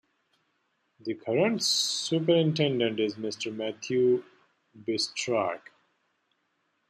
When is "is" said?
2.99-3.17